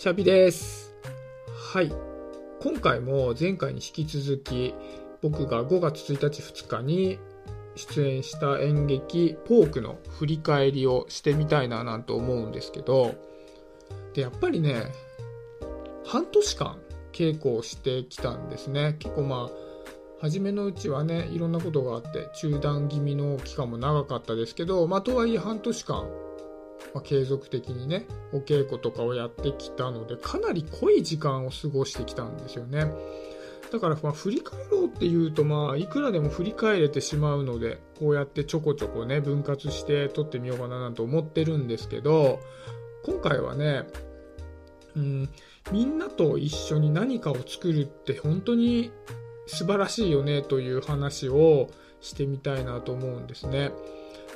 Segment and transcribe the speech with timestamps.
[0.00, 0.94] シャビです。
[1.72, 1.90] はい。
[2.60, 4.72] 今回も前回に引き続き、
[5.22, 7.18] 僕が5月1日2日に
[7.74, 13.16] 出演した演劇ポークの振り返りをしてみたいななんて思うんですけど、
[14.14, 14.84] で、やっぱりね、
[16.06, 16.78] 半年間
[17.12, 18.94] 稽古をしてきたんですね。
[19.00, 26.08] 結構まあ、初めのうちはね、いろんなことがあって、中断気味の期間も長かったですけど、まあ、とはいえ半年間、
[26.94, 32.92] まあ、継続的にね、お稽古とかをやってきたので、かなり濃い時間を過ごしてきたんですよね。
[33.70, 42.40] だから、まあ、振り返ろうっていうと、まあ、いくらでも振り返れてしまうので、こうやってちょこちょこね、分割して撮ってみようかななんて思ってるんですけど、
[43.04, 43.84] 今回はね、
[44.96, 45.28] うん、
[45.70, 48.90] みんなと一緒に何かを作るって本当に
[49.46, 53.70] 素晴らしいよねという話をしてみたいなと思うんですね。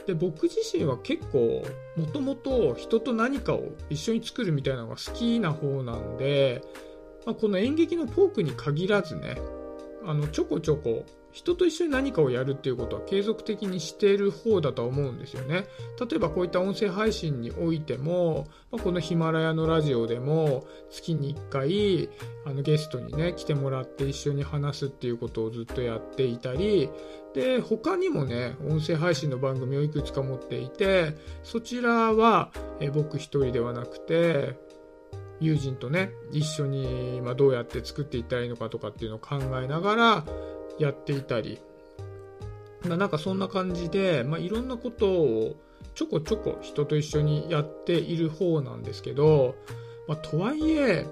[0.06, 1.64] で僕自身は結構
[1.96, 6.62] もともと人と何かを一緒に作るみたいなのが好きな方なんで、
[7.24, 9.36] まあ、この演劇のポークに限らずね
[10.04, 15.64] あのちょこちょこ人と一緒に何かをやるっていうことは継続的にしている方だとは思うんですよね。
[15.98, 22.10] 例えばこういった音声配信においても、まあ、このヒマラヤのラジオでも月に1回
[22.44, 26.90] あのゲストにね来てもらって一緒に話すっていうことをずっとやっていたり
[27.34, 34.54] で他にもね音声配信の番組をいくつか持っていてそちらはえ僕一人ではなくて
[35.42, 40.24] 友人とね一緒に、ま、どうやって作っていったらいいのかとかっていうのを考えながら
[40.78, 41.60] やっていたり、
[42.88, 45.56] ま、なんかそんな感じで、まあ、いろんなことを
[45.94, 49.54] ちょこちょこ人と一緒にやっている方なんですけど、
[50.08, 51.06] まあ、とはいえ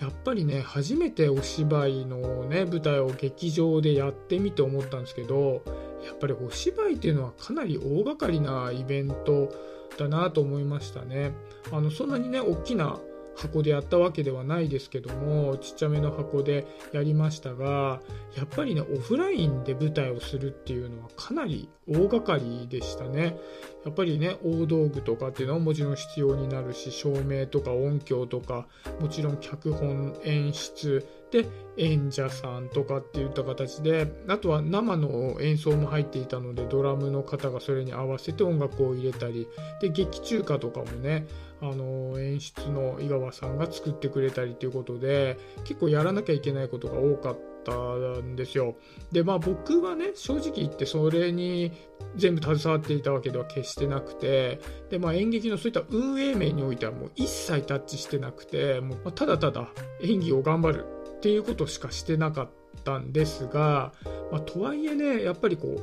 [0.00, 5.62] やっぱりね初めてお芝居のね舞台を劇場でやってみて思ったんですけど
[6.04, 9.48] やっぱりお芝居っていうのはかなり大掛かりなイベント
[9.96, 11.32] だなと思いましたね。
[11.70, 12.98] あのそんなにね大きな
[13.36, 18.00] 箱でやったわけではないですけどもちっちゃめの箱でやりましたが
[18.36, 23.36] やっぱりねオフラインで舞台をするっていうのはかなり大掛かりでしたね。
[23.84, 28.68] やっぱりね大道具とかっていうのはもちろん必要になるし照明とか音響とか
[29.00, 31.48] もちろん脚本演出で
[31.78, 39.48] 演者さんとかっていった形であとは生の演奏も入っていたのでドラムの方がそれに合わせて音楽を入れたり
[39.80, 41.26] で劇中歌とかもね
[41.62, 47.72] あの演出の井川さんが作ってくれたりということで結構やらなきゃいけないことが多かった
[48.20, 48.74] んですよ。
[49.12, 51.72] でまあ僕はね正直言ってそれに
[52.16, 54.60] 全部携わっていたわけでは決してなくて
[54.90, 59.68] で、まあ、演劇のそういった運営面においてはもう一切タッチしてなくてもうただただ
[60.02, 62.50] 演技を頑張るっていうことしかしてなかっ
[62.82, 63.92] たんですが、
[64.32, 65.80] まあ、とはいえねやっぱりこ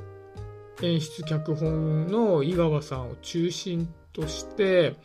[0.81, 4.97] う演出脚本の井川さんを中心として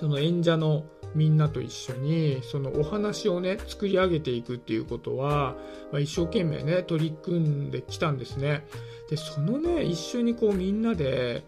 [0.00, 0.84] その演者の
[1.14, 5.54] みんなと一緒にそのお話をね作り上げていくっていうことは、
[5.92, 8.66] まあ、一生懸命ね取り組んできたんですね。
[9.10, 11.44] でそのね一緒にこうみんなで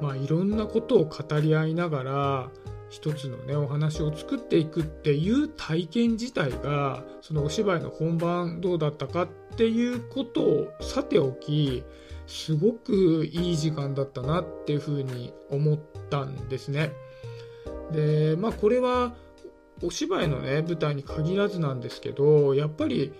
[0.00, 2.50] まあいろんなことを語り合いながら
[2.88, 11.82] 一つのねお話を作っていくっていう体験自体がそのお芝居の本番どうだったかっていうことをさておき
[12.26, 15.78] すごくいい時間だったなっていうふうに思っ
[16.10, 16.92] たんですね。
[17.92, 19.14] でまあこれは
[19.82, 23.12] お芝居のね舞台に限らずなんですけどやっぱり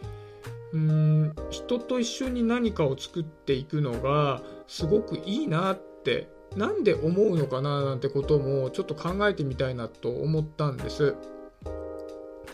[0.73, 11.17] うん人と一緒に何かを作っていくのがすごくいいなってなんで思うのかななんてこともちょっと考えてみたいなと思ったんです。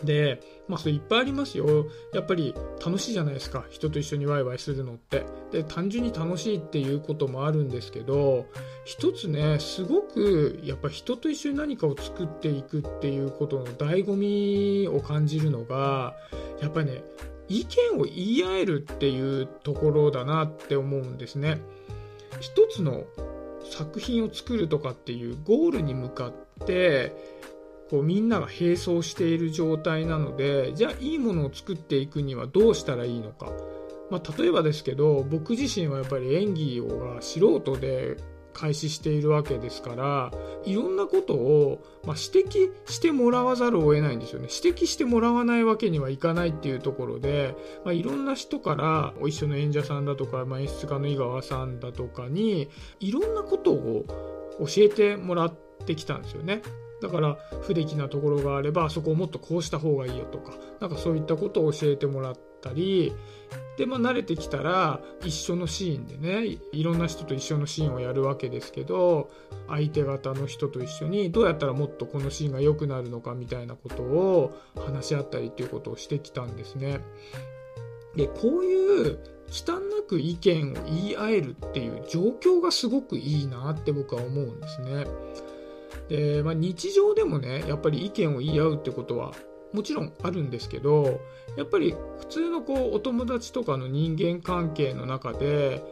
[0.03, 1.85] で、まあそれいっぱいありますよ。
[2.13, 2.53] やっぱり
[2.85, 3.65] 楽しいじゃないですか。
[3.69, 5.25] 人と一緒にワイワイするのって。
[5.51, 8.45] で、単純に楽しいっていうこともあるんですけど、
[8.85, 16.15] 一つね、すごくやっぱ人と一緒に何かを作っていくっていうことの醍醐味を感じるのが、
[16.61, 17.03] やっぱりね、
[17.47, 21.61] 意見を言い合えるっていうところだなって思うんですね。
[22.39, 23.03] 一つの
[23.73, 26.33] 作品を作るとかっていうゴールに向かっ
[26.65, 27.11] て
[27.89, 33.51] こうみんなが並走している状態なのでじゃあいいものを作っていくにはどうしたらいいのか、
[34.11, 38.17] まあ、例えばですけど僕自身はやっぱり演技をが素人で
[38.53, 40.31] 開始しているわけですから
[40.65, 44.47] いろんなことを、まあ、指摘してもらわざるを得ないんですよね。
[44.63, 52.69] 指摘してもらわないわけにはいかないっていうところで、まあ、いろんな人から一緒の演者さんだとか、まあ、演出家の井川さんだとかに
[52.99, 54.05] いろんなことを
[54.59, 55.55] 教えてもらっ
[55.85, 56.61] てきたんですよね。
[57.01, 63.13] だから不出来なところがあればそこをもっとこうした方がいいよとかなんかそういったことを教えてもらってったり
[63.77, 69.29] で、まあ、慣れてきたら一緒のシーンでねいろんな人と一緒のシーンをやるわけですけど
[69.67, 77.01] 相手方の人と一緒にどうやったらもっとこのシーンが良くなるのかみたいなことを話し合ったりっていうことをしてきたんですね。
[78.15, 85.05] でこういう忌憚なく意見を言い合えるっていう状況がすごくいいなって僕は思うんですね。
[86.09, 89.33] で、まあ、日常でもねやっぱり意見を言い合うってことは
[89.73, 91.19] もちろんあるんですけど
[91.57, 95.83] やっぱり普通のこうお友達とかの人間関係の中で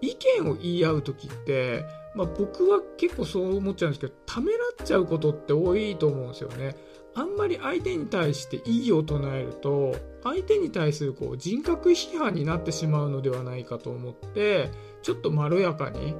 [0.00, 1.84] 意見を言い合う時って、
[2.14, 6.76] まあ、僕は結構そう思っちゃうんですけどためらっちゃうことって多いと思うんですよね。
[7.16, 9.94] あんまり相手に対して異議を唱えると
[10.24, 14.70] 相手に対するこう人格批判になってしまうのではないかと思って
[15.02, 16.16] ちょっとまろやかに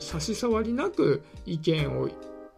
[0.00, 2.08] 差し障りなく意見を、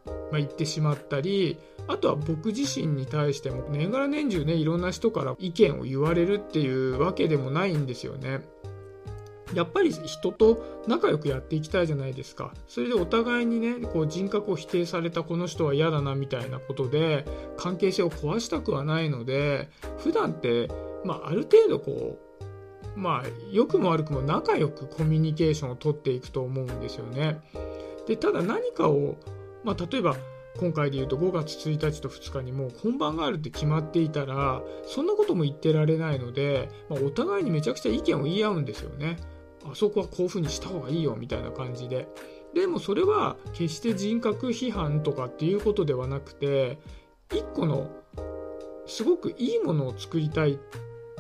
[0.07, 8.41] まあ言ってしまったりあとは僕自身に対しても年がら年中ねいろんな人から意見を言われるっていうわけでもないんですよね。
[9.53, 12.53] やっぱり人と仲良くやっていきたいじゃないですか。
[12.67, 17.25] それでお互いにね、こう人格を否定されたこの人は嫌だなみたいなことで、
[17.57, 19.69] 関係性を壊したくはないので、
[19.99, 20.69] 普段って、
[21.05, 22.19] まあ、ある程度こ
[22.97, 27.41] う、まあ、良くも悪くも仲良くコミュニケーションをとっていくと思うんですよね。
[28.07, 29.17] で、ただ何かを、
[29.65, 30.17] まあ、例えば、
[30.59, 39.17] 今回で言うと5月1日と2日にもう本番があるって決まっていたらそんなことも言ってられないので、まあ、お互いにめちゃくちゃ意見を言い合うんですよね。
[39.65, 42.07] あそこはこういうふうにした方がいいよみたいな感じで
[42.55, 46.79] でもそれは決して人格批判とかっていうことではなくて
[47.33, 47.91] 一個の
[48.87, 50.59] すごくいいものを作りたいっ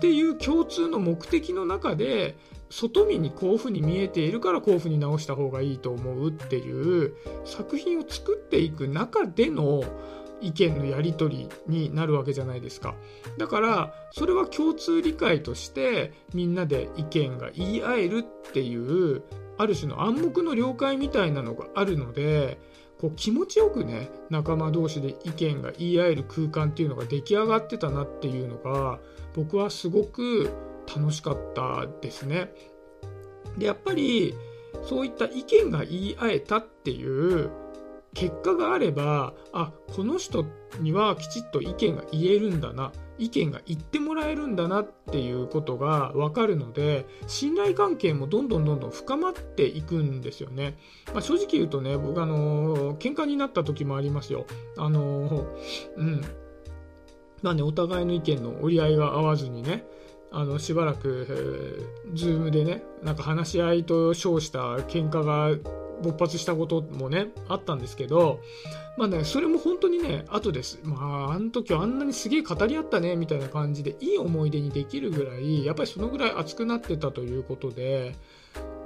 [0.01, 2.37] ていう共通の目的の中で
[2.75, 9.85] 外見にこういうふうに見えているからこういうふうに直した方がいいと思うっていう作品を作っていく中での
[10.41, 12.97] 意見のやり取りになるわけじゃないですか。
[13.39, 19.23] だからそれは共通理解としてみんなで意見が言い合えるっていう
[19.57, 22.59] ある種の暗黙の了解みたいなのがあるので
[23.01, 28.99] こう気持ちよくね仲間同士で意見が言い合える空間っていうのが出来上がってたなっていうのが
[29.33, 30.51] 僕はすごく
[30.87, 32.51] 楽しかったですね。
[33.59, 34.35] でやっぱり
[34.83, 37.51] そういった意見が言い合えたっていう
[38.15, 40.45] 結果があればあこの人
[40.81, 50.77] にはきちっと意見が言えるんだな意見が言ってもらえるんだなっていうことが分かるので信頼関係もどんどんどんどん深まっていくんですよね、
[51.13, 54.47] まあ、正直言うとね僕あの喧嘩になった時もありますよ。
[54.77, 55.47] あの
[55.97, 56.21] うん。
[57.43, 59.85] まあねお互いの意見の折り合いが合わずにね
[60.37, 65.57] あのしばらく、ズームでねなんか話し合いと称した喧嘩が
[66.03, 68.41] 勃発したこともねあったんですけど
[68.97, 70.97] まあねそれも本当にね後ですま
[71.31, 78.17] ああの時あんなにすげえ語り合ったねみたいな感じでいい思い出にできるぐらいやっぱりそのぐらい熱くなってたということで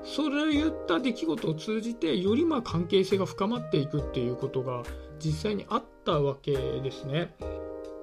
[0.05, 4.83] それを言った出来事を通じてよりま関係性が深まっていくっていうことが
[5.19, 7.35] 実際にあったわけですね。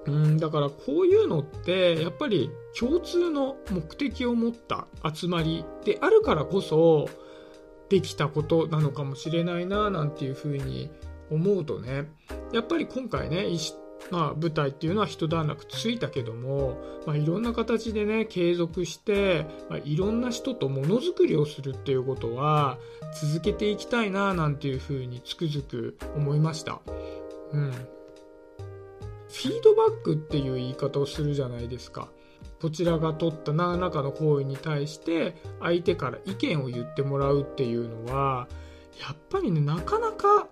[0.06, 7.08] うんだからこういうのってやっぱり共通の目的を持った集まりであるからこそ
[7.88, 10.90] できたことなのかもしれないななんていうふうに
[11.30, 12.08] 思うとね
[12.52, 13.46] やっぱり今回ね
[14.10, 22.78] まあ、舞台っていうのは一段落ついたけども、まあ、いろんな形でね継続して、まあ、いろんな人とものづくりをするっていうことは
[23.20, 26.80] 続けていきたいななんていうふうにつくづく思いました。
[27.52, 27.72] うん、
[29.28, 32.08] フィードバックっていう言い方をするじゃないですか。
[32.60, 38.48] こちらが取った何らかの行為に対して相手から意見を言ってもらうっていうのは
[39.00, 40.48] やっぱりねなかなか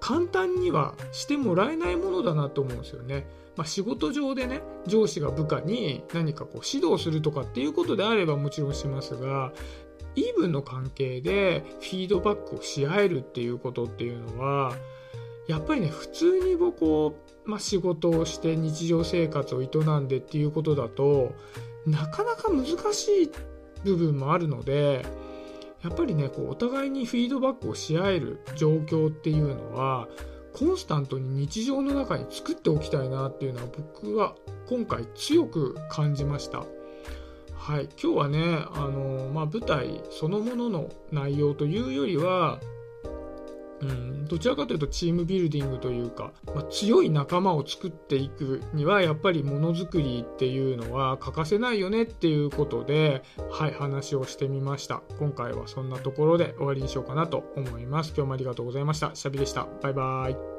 [0.00, 3.26] 簡単にはしてもらえないものだなと思うんですよね。
[3.56, 9.52] まあ、仕事上でね上司が部下に何かこう指導するとかっていうことであればもちろんしますが
[10.16, 14.74] イーブンの関係でフィードバックをし合えるっていうことっていうのは
[15.46, 17.14] やっぱりね普通にこ
[17.46, 19.68] う、まあ、仕事をして日常生活を営
[20.00, 21.32] んでっていうことだと
[21.86, 23.30] なかなか難しい
[23.84, 25.04] 部分もあるので
[25.82, 30.08] やっぱりねこうお互いにフィードバックをし合える状況っていうのは
[30.54, 34.34] コンスタントに日常の中に作っておきたいなっていうのは僕は
[34.68, 36.64] 今回強く感じました。
[37.54, 42.60] はい、今日はね、あのまあ、舞台そのものの内容というよりは
[43.80, 55.02] うん、どちらかというとチームビルディングというか、まあ、強い仲間を作っていくにはやっぱりものづくりっていうのは欠かせないよねっていうことで、はい、話をしてみました。
[55.18, 58.12] 今回はそんなところで終わりにしようかなと思います。
[58.16, 59.10] 今日もありがとうございました。
[59.14, 59.66] シャビでした。
[59.82, 60.53] バイバーイ。